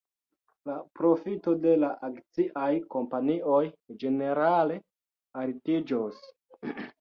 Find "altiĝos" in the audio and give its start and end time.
5.45-6.27